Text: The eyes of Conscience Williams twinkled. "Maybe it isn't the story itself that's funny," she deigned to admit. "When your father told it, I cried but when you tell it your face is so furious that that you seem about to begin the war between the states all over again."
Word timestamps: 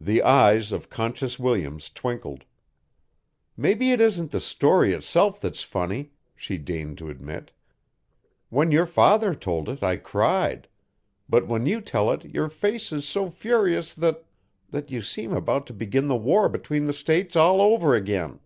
The 0.00 0.22
eyes 0.22 0.70
of 0.70 0.88
Conscience 0.88 1.36
Williams 1.36 1.90
twinkled. 1.90 2.44
"Maybe 3.56 3.90
it 3.90 4.00
isn't 4.00 4.30
the 4.30 4.38
story 4.38 4.92
itself 4.92 5.40
that's 5.40 5.64
funny," 5.64 6.12
she 6.36 6.58
deigned 6.58 6.96
to 6.98 7.10
admit. 7.10 7.50
"When 8.50 8.70
your 8.70 8.86
father 8.86 9.34
told 9.34 9.68
it, 9.68 9.82
I 9.82 9.96
cried 9.96 10.68
but 11.28 11.48
when 11.48 11.66
you 11.66 11.80
tell 11.80 12.12
it 12.12 12.24
your 12.26 12.48
face 12.48 12.92
is 12.92 13.04
so 13.04 13.30
furious 13.30 13.94
that 13.96 14.22
that 14.70 14.92
you 14.92 15.02
seem 15.02 15.32
about 15.32 15.66
to 15.66 15.72
begin 15.72 16.06
the 16.06 16.14
war 16.14 16.48
between 16.48 16.86
the 16.86 16.92
states 16.92 17.34
all 17.34 17.60
over 17.60 17.96
again." 17.96 18.38